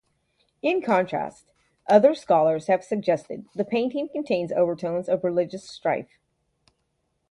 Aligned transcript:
In 0.63 0.81
contrast, 0.81 1.51
other 1.87 2.15
scholars 2.15 2.65
have 2.65 2.83
suggested 2.83 3.45
the 3.53 3.63
painting 3.63 4.09
contains 4.09 4.51
overtones 4.51 5.07
of 5.07 5.23
religious 5.23 5.69
strife. 5.69 6.17